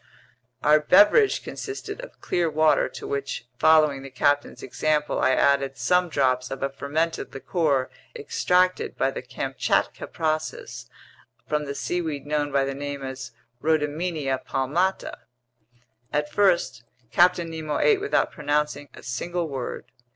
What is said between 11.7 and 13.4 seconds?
seaweed known by name as